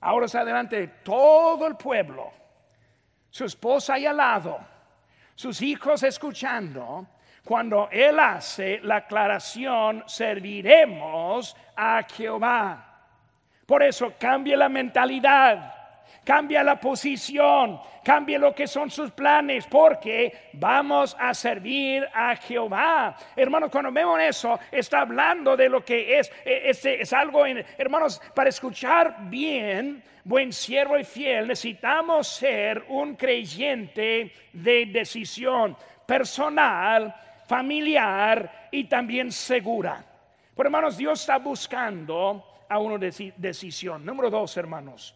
[0.00, 2.32] Ahora se adelante todo el pueblo,
[3.36, 4.58] su esposa ahí al lado,
[5.34, 7.06] sus hijos escuchando,
[7.44, 13.02] cuando él hace la aclaración, serviremos a Jehová.
[13.66, 15.74] Por eso cambia la mentalidad
[16.26, 23.16] cambia la posición, cambia lo que son sus planes, porque vamos a servir a Jehová.
[23.36, 27.64] Hermanos, cuando vemos eso, está hablando de lo que es, e, es, es algo, en,
[27.78, 37.14] hermanos, para escuchar bien, buen siervo y fiel, necesitamos ser un creyente de decisión personal,
[37.46, 40.04] familiar y también segura.
[40.56, 44.04] Pero hermanos, Dios está buscando a uno de decisión.
[44.04, 45.14] Número dos, hermanos.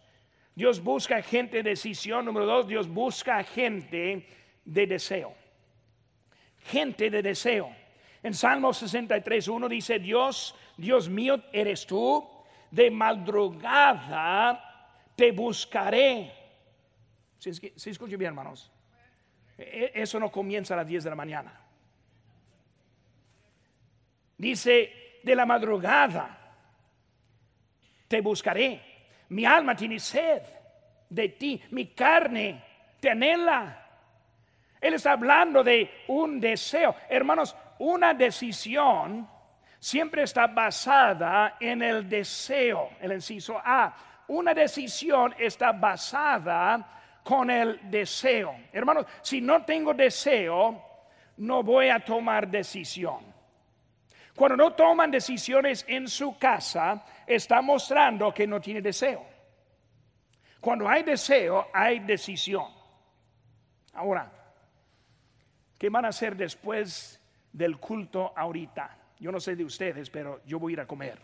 [0.55, 2.25] Dios busca gente de decisión.
[2.25, 4.27] Número dos, Dios busca gente
[4.65, 5.33] de deseo.
[6.59, 7.73] Gente de deseo.
[8.23, 12.27] En Salmo 63, uno dice, Dios, Dios mío, eres tú.
[12.69, 14.61] De madrugada
[15.15, 16.31] te buscaré.
[17.37, 18.71] Si ¿Sí, escucho bien, hermanos.
[19.57, 21.59] E, eso no comienza a las 10 de la mañana.
[24.37, 26.37] Dice, de la madrugada
[28.07, 28.90] te buscaré
[29.31, 30.41] mi alma tiene sed
[31.09, 32.63] de ti, mi carne
[32.99, 33.77] te anhela.
[34.79, 36.95] Él está hablando de un deseo.
[37.09, 39.27] Hermanos, una decisión
[39.79, 43.95] siempre está basada en el deseo, el inciso A.
[44.27, 48.55] Una decisión está basada con el deseo.
[48.73, 50.81] Hermanos, si no tengo deseo,
[51.37, 53.30] no voy a tomar decisión.
[54.35, 59.25] Cuando no toman decisiones en su casa, está mostrando que no tiene deseo.
[60.59, 62.65] Cuando hay deseo, hay decisión.
[63.93, 64.31] Ahora,
[65.77, 67.19] ¿qué van a hacer después
[67.51, 68.97] del culto ahorita?
[69.19, 71.19] Yo no sé de ustedes, pero yo voy a ir a comer.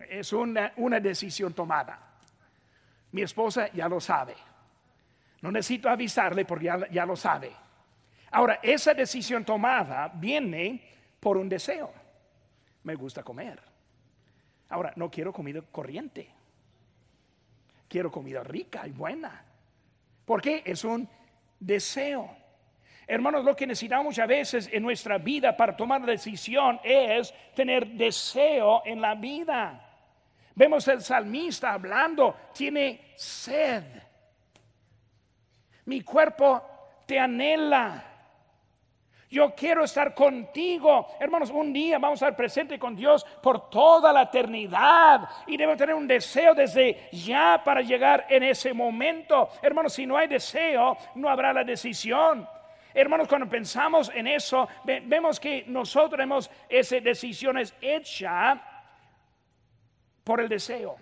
[0.00, 1.98] Es una, decisión tomada.
[3.12, 4.34] Mi esposa ya lo sabe.
[5.40, 7.52] No necesito avisarle porque ya lo sabe.
[8.32, 10.82] Ahora, esa decisión tomada viene
[11.20, 11.92] por un deseo.
[12.82, 13.60] Me gusta comer.
[14.70, 16.28] Ahora, no quiero comida corriente.
[17.88, 19.44] Quiero comida rica y buena.
[20.24, 20.62] ¿Por qué?
[20.64, 21.06] Es un
[21.60, 22.34] deseo.
[23.06, 28.82] Hermanos, lo que necesitamos muchas veces en nuestra vida para tomar decisión es tener deseo
[28.86, 29.90] en la vida.
[30.54, 33.84] Vemos el salmista hablando, tiene sed.
[35.84, 36.62] Mi cuerpo
[37.04, 38.11] te anhela.
[39.32, 41.06] Yo quiero estar contigo.
[41.18, 45.26] Hermanos, un día vamos a estar presente con Dios por toda la eternidad.
[45.46, 49.48] Y debo tener un deseo desde ya para llegar en ese momento.
[49.62, 52.46] Hermanos, si no hay deseo, no habrá la decisión.
[52.92, 58.62] Hermanos, cuando pensamos en eso, vemos que nosotros tenemos esa decisión hecha
[60.24, 60.96] por el deseo.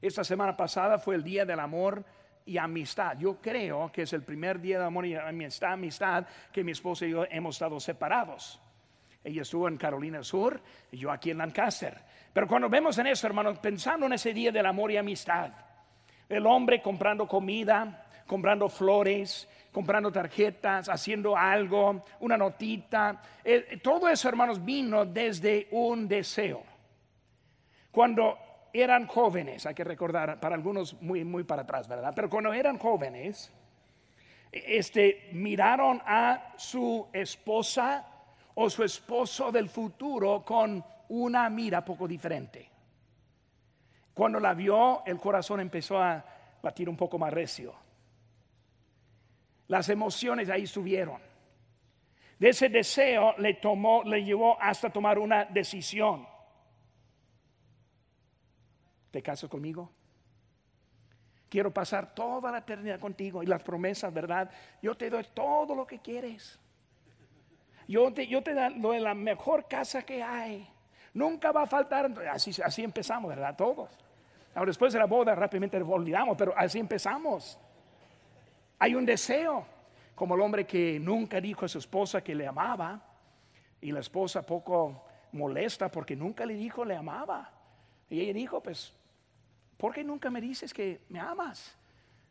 [0.00, 2.04] Esta semana pasada fue el Día del Amor
[2.46, 3.16] y amistad.
[3.18, 7.06] Yo creo que es el primer día de amor y amistad, amistad que mi esposa
[7.06, 8.60] y yo hemos estado separados.
[9.24, 11.96] Ella estuvo en Carolina Sur y yo aquí en Lancaster.
[12.32, 15.52] Pero cuando vemos en eso, hermanos, pensando en ese día del amor y amistad,
[16.28, 24.28] el hombre comprando comida, comprando flores, comprando tarjetas, haciendo algo, una notita, eh, todo eso,
[24.28, 26.62] hermanos, vino desde un deseo.
[27.90, 28.38] Cuando
[28.72, 32.12] eran jóvenes, hay que recordar, para algunos muy, muy para atrás, ¿verdad?
[32.14, 33.52] Pero cuando eran jóvenes,
[34.50, 38.06] este, miraron a su esposa
[38.54, 42.68] o su esposo del futuro con una mira poco diferente.
[44.14, 46.24] Cuando la vio, el corazón empezó a
[46.62, 47.74] batir un poco más recio.
[49.68, 51.20] Las emociones ahí estuvieron.
[52.38, 56.26] De ese deseo le tomó, le llevó hasta tomar una decisión.
[59.12, 59.92] ¿Te casas conmigo?
[61.48, 64.50] Quiero pasar toda la eternidad contigo y las promesas, ¿verdad?
[64.80, 66.58] Yo te doy todo lo que quieres.
[67.86, 70.66] Yo te, yo te doy la mejor casa que hay.
[71.12, 72.10] Nunca va a faltar.
[72.30, 73.54] Así, así empezamos, ¿verdad?
[73.54, 73.90] Todos.
[74.54, 77.58] Ahora, después de la boda, rápidamente lo olvidamos, pero así empezamos.
[78.78, 79.66] Hay un deseo,
[80.14, 82.98] como el hombre que nunca dijo a su esposa que le amaba,
[83.78, 87.50] y la esposa poco molesta porque nunca le dijo le amaba.
[88.08, 88.94] Y ella dijo, pues
[89.76, 91.76] ¿por qué nunca me dices que me amas?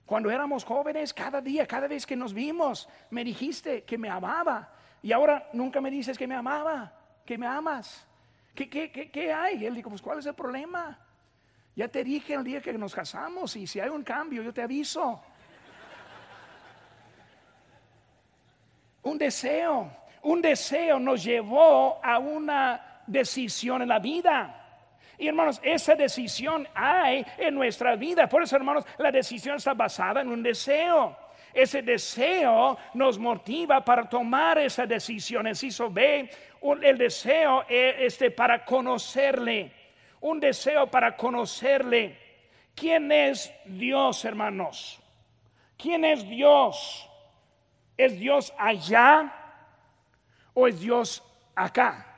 [0.06, 4.74] Cuando éramos jóvenes, cada día, cada vez que nos vimos, me dijiste que me amaba.
[5.02, 6.94] Y ahora nunca me dices que me amaba,
[7.26, 8.06] que me amas.
[8.54, 9.66] ¿Qué, qué, qué, qué hay?
[9.66, 11.00] él dijo, pues ¿cuál es el problema?
[11.76, 14.62] Ya te dije el día que nos casamos y si hay un cambio, yo te
[14.62, 15.24] aviso.
[19.04, 19.92] Un deseo,
[20.24, 24.61] un deseo nos llevó a una decisión en la vida.
[25.22, 28.28] Y hermanos, esa decisión hay en nuestra vida.
[28.28, 31.16] Por eso, hermanos, la decisión está basada en un deseo.
[31.54, 35.46] Ese deseo nos motiva para tomar esa decisión.
[35.46, 36.28] Enciso B,
[36.82, 39.72] el deseo es este, para conocerle.
[40.22, 42.18] Un deseo para conocerle.
[42.74, 45.00] ¿Quién es Dios, hermanos?
[45.78, 47.08] ¿Quién es Dios?
[47.96, 49.32] ¿Es Dios allá
[50.56, 52.11] o es Dios acá?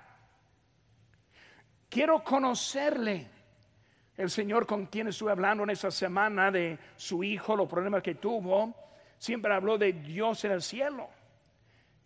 [1.93, 3.27] Quiero conocerle.
[4.17, 8.15] El Señor con quien estuve hablando en esa semana de su hijo, los problemas que
[8.15, 8.73] tuvo,
[9.19, 11.07] siempre habló de Dios en el cielo.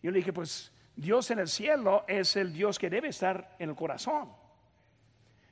[0.04, 3.69] Yo le dije, pues Dios en el cielo es el Dios que debe estar en
[3.69, 4.30] el corazón.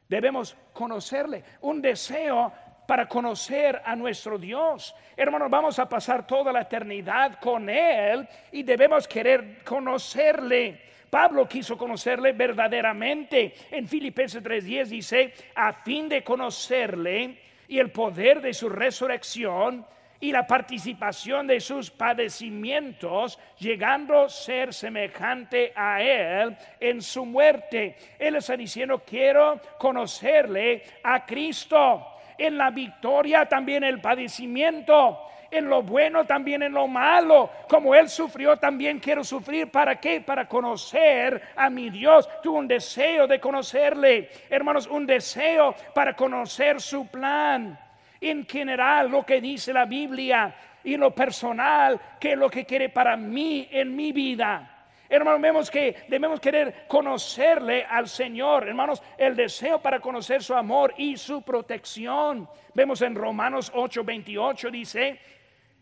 [0.10, 1.42] Debemos conocerle.
[1.62, 2.52] Un deseo
[2.86, 4.94] para conocer a nuestro Dios.
[5.16, 10.82] Hermanos, vamos a pasar toda la eternidad con Él y debemos querer conocerle.
[11.10, 13.54] Pablo quiso conocerle verdaderamente.
[13.72, 17.38] En Filipenses 3:10 dice, a fin de conocerle
[17.68, 19.86] y el poder de su resurrección
[20.20, 27.96] y la participación de sus padecimientos, llegando a ser semejante a Él en su muerte.
[28.18, 32.08] Él está diciendo, quiero conocerle a Cristo.
[32.38, 35.20] En la victoria también el padecimiento
[35.58, 37.50] en lo bueno, también en lo malo.
[37.70, 39.72] Como Él sufrió, también quiero sufrir.
[39.72, 40.22] ¿Para qué?
[40.22, 42.30] Para conocer a mi Dios.
[42.42, 44.30] Tuve un deseo de conocerle.
[44.50, 47.80] Hermanos, un deseo para conocer su plan
[48.22, 52.90] en general lo que dice la Biblia y lo personal, que es lo que quiere
[52.90, 54.72] para mí en mi vida.
[55.08, 58.68] Hermanos, vemos que debemos querer conocerle al Señor.
[58.68, 62.50] Hermanos, el deseo para conocer su amor y su protección.
[62.74, 65.20] Vemos en Romanos 8:28 dice,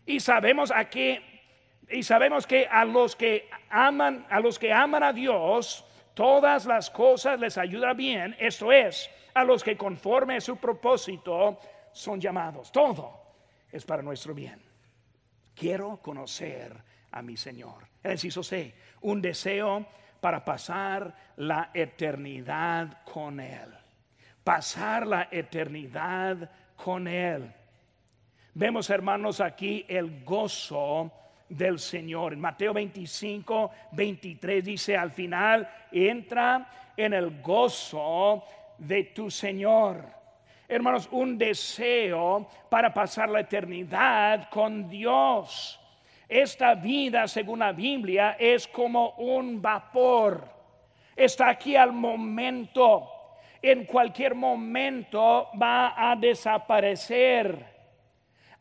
[0.05, 0.89] y sabemos a
[1.89, 6.89] y sabemos que a los que aman, a los que aman a Dios, todas las
[6.89, 11.59] cosas les ayuda bien, esto es, a los que conforme a su propósito
[11.91, 12.71] son llamados.
[12.71, 13.21] Todo
[13.71, 14.61] es para nuestro bien.
[15.55, 16.75] Quiero conocer
[17.11, 17.87] a mi Señor.
[18.01, 19.85] El inciso C, un deseo
[20.19, 23.69] para pasar la eternidad con Él.
[24.43, 27.53] Pasar la eternidad con Él.
[28.53, 31.11] Vemos, hermanos, aquí el gozo
[31.49, 32.33] del Señor.
[32.33, 38.43] En Mateo 25, 23 dice, al final, entra en el gozo
[38.77, 40.23] de tu Señor
[40.75, 45.79] hermanos, un deseo para pasar la eternidad con Dios.
[46.27, 50.47] Esta vida, según la Biblia, es como un vapor.
[51.15, 53.09] Está aquí al momento.
[53.61, 57.72] En cualquier momento va a desaparecer.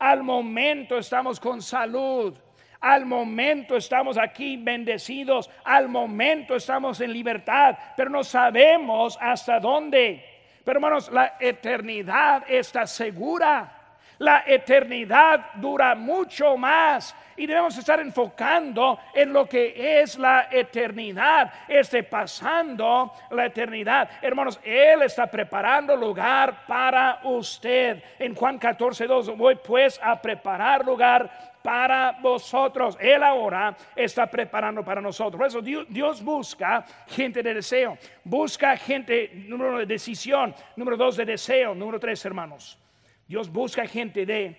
[0.03, 2.37] Al momento estamos con salud.
[2.81, 5.49] Al momento estamos aquí bendecidos.
[5.63, 7.77] Al momento estamos en libertad.
[7.95, 10.21] Pero no sabemos hasta dónde.
[10.65, 13.82] Pero hermanos, la eternidad está segura.
[14.23, 21.51] La eternidad dura mucho más y debemos estar enfocando en lo que es la eternidad,
[21.67, 24.09] este pasando la eternidad.
[24.21, 28.01] Hermanos, Él está preparando lugar para usted.
[28.17, 32.97] En Juan 14, 2, voy pues a preparar lugar para vosotros.
[33.01, 35.37] Él ahora está preparando para nosotros.
[35.37, 41.17] Por eso Dios, busca gente de deseo, busca gente, número uno, de decisión, número dos,
[41.17, 42.79] de deseo, número tres, hermanos.
[43.27, 44.55] Dios busca gente de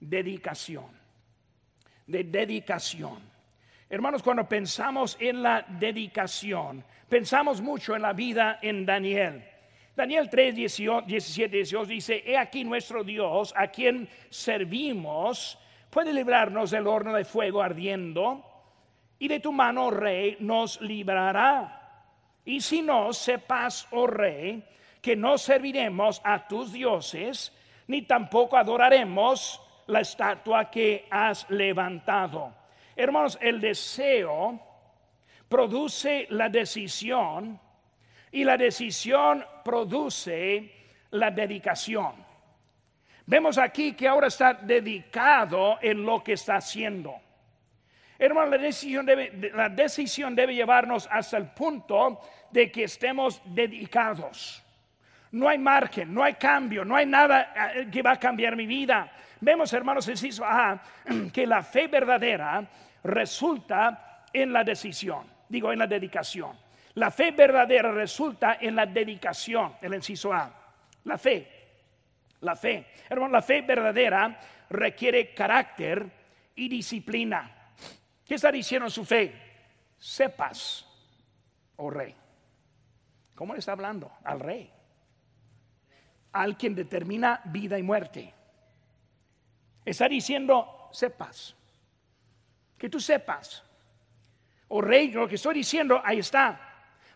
[0.00, 0.86] dedicación,
[2.06, 3.22] de dedicación.
[3.90, 9.44] Hermanos, cuando pensamos en la dedicación, pensamos mucho en la vida en Daniel.
[9.96, 15.58] Daniel 3, 17, 18 dice, he aquí nuestro Dios, a quien servimos,
[15.90, 18.44] puede librarnos del horno de fuego ardiendo,
[19.18, 22.04] y de tu mano, rey, nos librará.
[22.44, 24.62] Y si no, sepas, oh rey,
[25.02, 27.52] que no serviremos a tus dioses,
[27.88, 32.54] ni tampoco adoraremos la estatua que has levantado.
[32.94, 34.60] Hermanos, el deseo
[35.48, 37.58] produce la decisión
[38.30, 40.72] y la decisión produce
[41.10, 42.26] la dedicación.
[43.24, 47.14] Vemos aquí que ahora está dedicado en lo que está haciendo.
[48.18, 52.20] Hermano, la decisión, debe, la decisión debe llevarnos hasta el punto
[52.50, 54.64] de que estemos dedicados.
[55.32, 58.66] No hay margen, no hay cambio, no hay nada eh, que va a cambiar mi
[58.66, 59.12] vida.
[59.40, 60.80] Vemos, hermanos, inciso A,
[61.32, 62.66] que la fe verdadera
[63.04, 66.56] resulta en la decisión, digo, en la dedicación.
[66.94, 70.52] La fe verdadera resulta en la dedicación, el inciso A.
[71.04, 71.46] La fe,
[72.40, 72.86] la fe.
[73.08, 76.10] Hermano, la fe verdadera requiere carácter
[76.56, 77.72] y disciplina.
[78.26, 79.32] ¿Qué está diciendo su fe?
[79.96, 80.86] Sepas,
[81.76, 82.14] oh rey.
[83.34, 84.10] ¿Cómo le está hablando?
[84.24, 84.70] Al rey.
[86.32, 88.34] Al quien determina vida y muerte.
[89.84, 91.56] Está diciendo, sepas.
[92.76, 93.64] Que tú sepas.
[94.68, 96.60] Oh rey, lo que estoy diciendo, ahí está.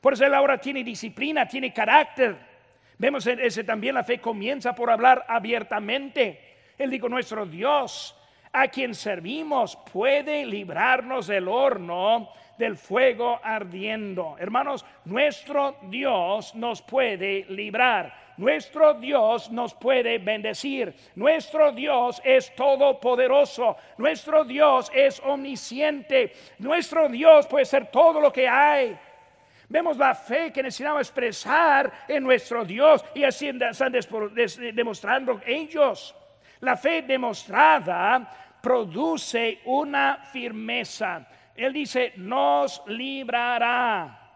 [0.00, 2.36] Por eso él ahora tiene disciplina, tiene carácter.
[2.98, 6.56] Vemos ese también la fe comienza por hablar abiertamente.
[6.78, 8.16] Él dijo, nuestro Dios,
[8.52, 14.36] a quien servimos, puede librarnos del horno del fuego ardiendo.
[14.38, 18.31] Hermanos, nuestro Dios nos puede librar.
[18.36, 20.94] Nuestro Dios nos puede bendecir.
[21.14, 23.76] Nuestro Dios es todopoderoso.
[23.98, 26.32] Nuestro Dios es omnisciente.
[26.58, 28.98] Nuestro Dios puede ser todo lo que hay.
[29.68, 33.92] Vemos la fe que necesitamos expresar en nuestro Dios y así están
[34.74, 36.14] demostrando ellos.
[36.60, 41.26] La fe demostrada produce una firmeza.
[41.56, 44.30] Él dice, nos librará,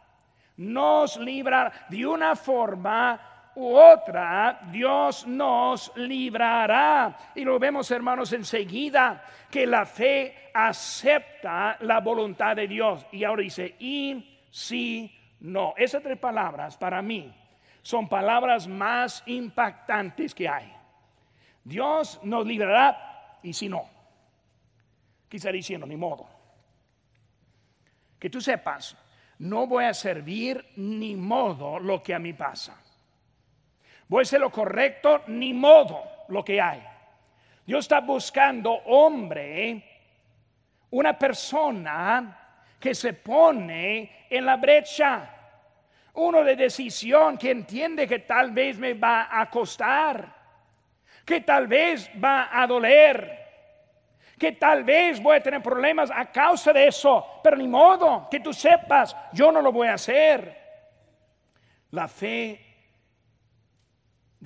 [0.56, 7.16] nos librará de una forma u otra, Dios nos librará.
[7.34, 13.06] Y lo vemos, hermanos, enseguida, que la fe acepta la voluntad de Dios.
[13.12, 15.74] Y ahora dice, y si no.
[15.76, 17.34] Esas tres palabras para mí
[17.82, 20.72] son palabras más impactantes que hay.
[21.64, 23.88] Dios nos librará y si no,
[25.28, 26.28] quizá diciendo, ni modo.
[28.18, 28.96] Que tú sepas,
[29.38, 32.80] no voy a servir ni modo lo que a mí pasa.
[34.08, 36.82] Voy a hacer lo correcto ni modo lo que hay.
[37.64, 39.82] Dios está buscando hombre,
[40.90, 42.38] una persona
[42.78, 45.30] que se pone en la brecha.
[46.14, 50.36] Uno de decisión que entiende que tal vez me va a costar
[51.26, 53.44] que tal vez va a doler,
[54.38, 58.38] que tal vez voy a tener problemas a causa de eso, pero ni modo, que
[58.38, 60.64] tú sepas, yo no lo voy a hacer.
[61.90, 62.65] La fe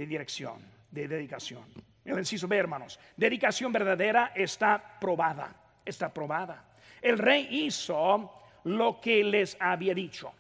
[0.01, 1.62] de dirección, de dedicación.
[2.07, 6.64] El inciso B, hermanos, dedicación verdadera está probada, está probada.
[7.03, 8.32] El rey hizo
[8.64, 10.32] lo que les había dicho.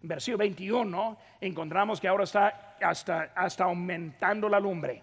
[0.00, 5.02] En versículo 21 encontramos que ahora está hasta, hasta aumentando la lumbre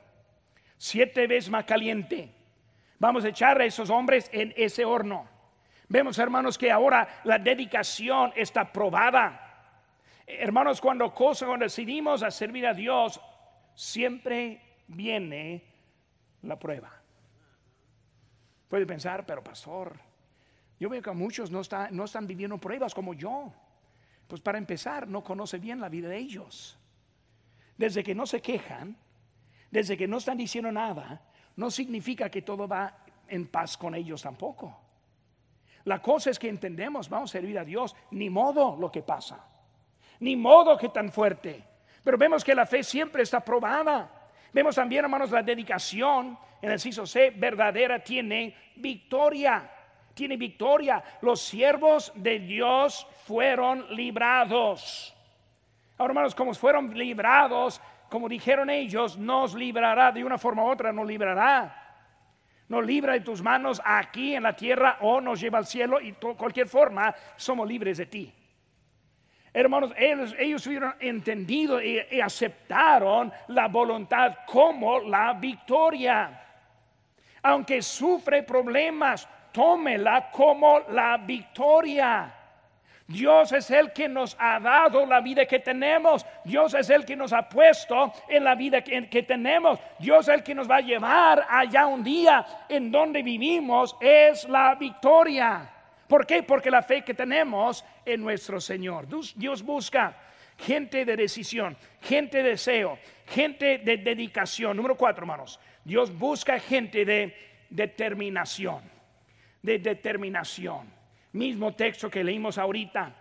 [0.77, 2.31] siete veces más caliente.
[2.97, 5.27] Vamos a echar a esos hombres en ese horno.
[5.89, 9.49] Vemos, hermanos, que ahora la dedicación está probada.
[10.25, 13.19] Hermanos, cuando cosa, cuando decidimos a servir a Dios,
[13.75, 15.63] siempre viene
[16.43, 16.91] la prueba.
[18.67, 19.99] Puede pensar, pero pastor,
[20.79, 21.61] yo veo que muchos no,
[21.91, 23.53] no están viviendo pruebas como yo.
[24.27, 26.77] Pues para empezar, no conoce bien la vida de ellos.
[27.77, 28.95] Desde que no se quejan,
[29.69, 31.21] desde que no están diciendo nada,
[31.55, 34.79] no significa que todo va en paz con ellos tampoco.
[35.83, 39.45] La cosa es que entendemos, vamos a servir a Dios, ni modo lo que pasa,
[40.19, 41.63] ni modo que tan fuerte.
[42.03, 44.09] Pero vemos que la fe siempre está probada.
[44.53, 49.69] Vemos también, hermanos, la dedicación en el CISO C verdadera tiene victoria.
[50.13, 51.03] Tiene victoria.
[51.21, 55.15] Los siervos de Dios fueron librados.
[55.97, 57.79] Ahora, hermanos, como fueron librados,
[58.09, 61.77] como dijeron ellos, nos librará de una forma u otra, nos librará.
[62.67, 66.11] Nos libra de tus manos aquí en la tierra o nos lleva al cielo y
[66.11, 68.33] de cualquier forma somos libres de ti.
[69.53, 76.41] Hermanos, ellos, ellos hubieron entendido y, y aceptaron la voluntad como la victoria.
[77.43, 82.33] Aunque sufre problemas, tómela como la victoria.
[83.11, 86.25] Dios es el que nos ha dado la vida que tenemos.
[86.45, 89.79] Dios es el que nos ha puesto en la vida que, tenemos.
[89.99, 94.47] Dios es el que nos va a llevar allá un día en donde vivimos es
[94.47, 95.69] la victoria.
[96.11, 96.43] ¿Por qué?
[96.43, 99.07] Porque la fe que tenemos en nuestro Señor.
[99.33, 100.17] Dios busca
[100.57, 104.75] gente de decisión, gente de deseo, gente de dedicación.
[104.75, 105.57] Número cuatro, hermanos.
[105.85, 107.33] Dios busca gente de
[107.69, 108.81] determinación.
[109.61, 110.91] De determinación.
[111.31, 113.15] Mismo texto que leímos ahorita.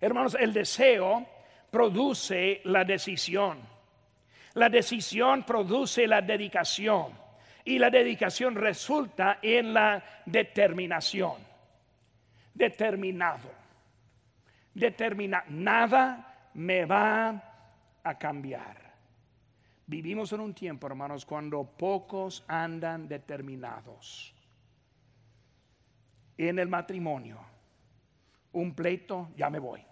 [0.00, 1.26] Hermanos, el deseo
[1.68, 3.58] produce la decisión.
[4.54, 7.18] La decisión produce la dedicación.
[7.64, 11.47] Y la dedicación resulta en la determinación.
[12.58, 13.50] Determinado.
[14.74, 15.44] Determina.
[15.48, 18.76] Nada me va a cambiar.
[19.86, 24.34] Vivimos en un tiempo, hermanos, cuando pocos andan determinados.
[26.36, 27.38] En el matrimonio,
[28.52, 29.82] un pleito, ya me voy.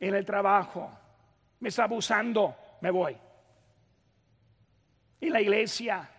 [0.00, 0.90] En el trabajo,
[1.60, 3.16] me está abusando, me voy.
[5.20, 6.10] En la iglesia,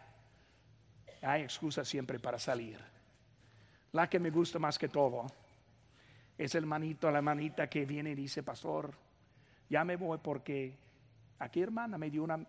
[1.22, 2.80] hay excusas siempre para salir.
[3.92, 5.28] La que me gusta más que todo
[6.38, 8.94] es el manito, la manita que viene y dice, pastor,
[9.70, 10.76] ya me voy porque
[11.40, 12.40] aquí hermana me dio una,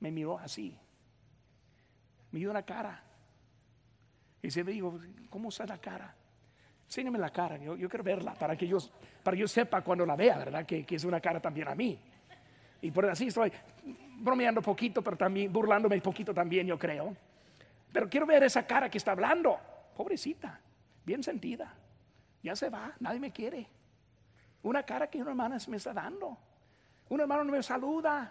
[0.00, 0.76] me miró así,
[2.32, 3.02] me dio una cara.
[4.42, 6.14] Y se me dijo, ¿cómo está la cara?
[6.84, 8.78] Enséñame la cara, yo, quiero verla para que yo,
[9.22, 10.64] para que yo sepa cuando la vea, ¿verdad?
[10.64, 11.98] Que, que es una cara también a mí.
[12.82, 13.50] Y por así estoy
[14.18, 17.16] bromeando poquito, pero también burlándome poquito también, yo creo.
[17.96, 19.58] Pero quiero ver esa cara que está hablando.
[19.96, 20.60] Pobrecita,
[21.02, 21.74] bien sentida.
[22.42, 23.66] Ya se va, nadie me quiere.
[24.64, 26.36] Una cara que una hermana me está dando.
[27.08, 28.30] Un hermano no me saluda.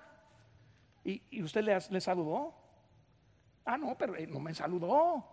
[1.03, 2.53] ¿Y, usted le, le, saludó?
[3.65, 5.25] Ah, no, pero no me saludó.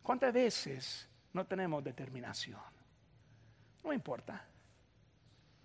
[0.00, 2.60] ¿Cuántas veces no tenemos determinación?
[3.82, 4.46] No importa.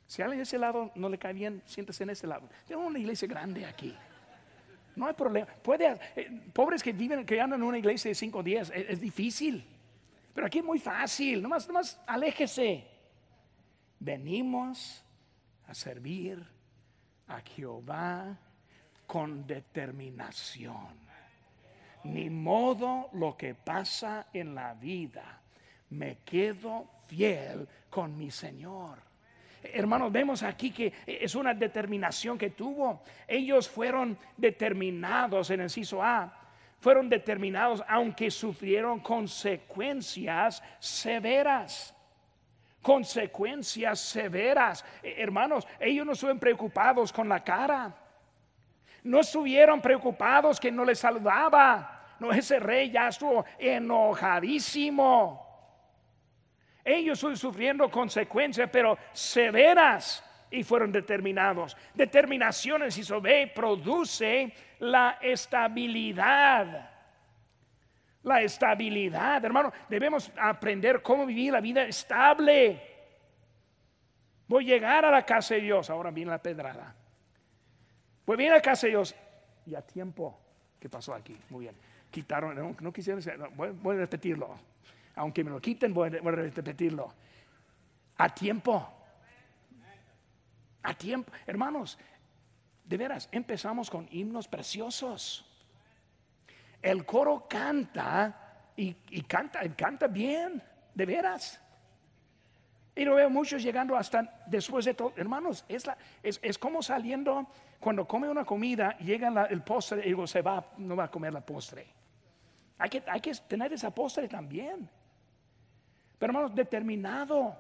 [0.08, 2.50] Si alguien de ese lado no le cae bien, siéntese en ese lado.
[2.66, 3.96] Tengo una iglesia grande aquí.
[4.98, 5.45] No hay problema.
[5.45, 9.00] Puede, eh, pobres que viven, que andan en una iglesia de cinco días, es, es,
[9.00, 9.64] difícil.
[10.34, 11.39] Pero aquí es muy fácil.
[11.39, 12.84] Nomás, nomás aléjese.
[14.00, 15.04] Venimos
[15.68, 16.43] a servir
[17.28, 18.39] a Jehová
[19.06, 20.98] con determinación.
[22.06, 25.41] Ni modo lo que pasa en la vida.
[25.91, 29.07] Me quedo fiel con mi Señor.
[29.64, 33.03] Hermanos, vemos aquí que es una determinación que tuvo.
[33.28, 36.34] Ellos fueron determinados en el ciso A.
[36.80, 41.95] Fueron determinados aunque sufrieron consecuencias severas.
[42.82, 44.86] Consecuencias severas.
[45.01, 47.95] Eh, hermanos, ellos no estuvieron preocupados con la cara.
[49.03, 52.16] No estuvieron preocupados que no les saludaba.
[52.20, 55.47] No, ese rey ya estuvo enojadísimo.
[56.88, 61.76] Ellos están sufriendo consecuencias, pero severas y fueron determinados.
[61.94, 66.90] Determinaciones y sobre produce la estabilidad.
[68.24, 72.82] La estabilidad, hermano, debemos aprender cómo vivir la vida estable.
[74.48, 75.90] Voy a llegar a la casa de Dios.
[75.90, 76.96] Ahora viene la pedrada.
[78.24, 79.14] Pues viene a la casa de Dios
[79.66, 80.40] y a tiempo.
[80.80, 81.38] ¿Qué pasó aquí?
[81.50, 81.76] Muy bien.
[82.10, 83.22] Quitaron, no, no quisieron,
[83.58, 84.58] voy a repetirlo
[85.18, 87.13] aunque me lo quiten, voy a, repetirlo.
[88.18, 88.88] A tiempo.
[90.84, 91.32] A tiempo.
[91.45, 91.97] Hermanos,
[92.86, 95.43] de veras, empezamos con himnos preciosos.
[96.82, 98.93] El coro canta y,
[99.24, 100.61] canta, canta bien,
[100.93, 101.59] de veras.
[102.95, 105.13] Y lo veo muchos llegando hasta después de todo.
[105.18, 107.47] Hermanos, es, la, es, como saliendo
[107.80, 111.34] cuando come una comida, llega el postre y luego se va, no va a comer
[111.34, 111.88] la postre.
[112.80, 114.89] Hay que, hay que tener esa postre también.
[116.18, 117.55] Pero hermanos, determinado.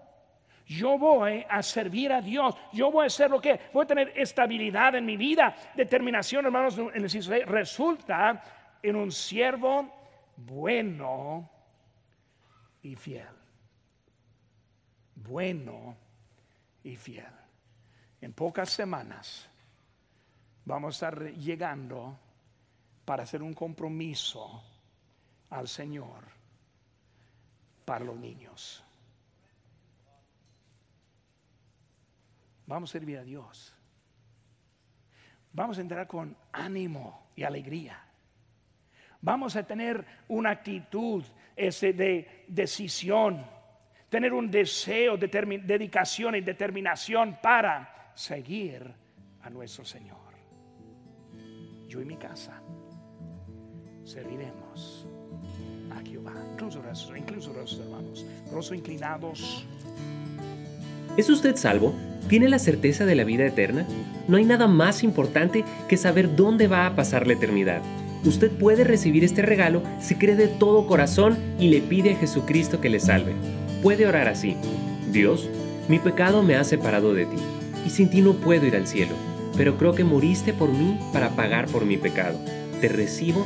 [0.65, 2.53] Yo voy a servir a Dios.
[2.73, 5.55] Yo voy a hacer lo que voy a tener estabilidad en mi vida.
[5.75, 8.43] Determinación, hermanos, en el resulta
[8.83, 9.89] en un siervo
[10.35, 11.49] bueno
[12.81, 13.27] y fiel.
[15.15, 15.95] Bueno
[16.83, 17.25] y fiel.
[18.19, 19.49] En pocas semanas
[20.65, 22.19] vamos a estar llegando
[23.05, 24.63] para hacer un compromiso
[25.49, 26.36] al Señor
[27.87, 28.83] para los niños.
[32.65, 33.73] Vamos a servir a Dios.
[35.53, 37.97] Vamos a entrar con ánimo y alegría.
[39.21, 41.23] Vamos a tener una actitud
[41.55, 43.45] de decisión,
[44.09, 48.93] tener un deseo, dedicación y determinación para seguir
[49.43, 50.35] a nuestro Señor.
[51.87, 52.61] Yo y mi casa
[54.03, 55.07] serviremos
[55.95, 56.33] a Jehová.
[56.53, 57.51] Incluso incluso
[57.81, 59.65] hermanos, rostro inclinados.
[61.17, 61.93] ¿Es usted salvo?
[62.27, 63.87] ¿Tiene la certeza de la vida eterna?
[64.27, 67.81] No hay nada más importante que saber dónde va a pasar la eternidad.
[68.25, 72.81] Usted puede recibir este regalo si cree de todo corazón y le pide a Jesucristo
[72.81, 73.33] que le salve.
[73.81, 74.57] Puede orar así.
[75.11, 75.49] Dios,
[75.87, 77.37] mi pecado me ha separado de ti,
[77.85, 79.15] y sin ti no puedo ir al cielo,
[79.55, 82.37] pero creo que moriste por mí para pagar por mi pecado
[82.79, 83.45] te recibo